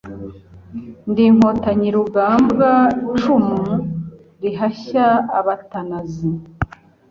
Ndi 1.09 1.23
inkotanyi 1.29 1.87
RugambwaIcumu 1.95 3.61
rihashya 4.41 5.05
abatanazi 5.39 6.29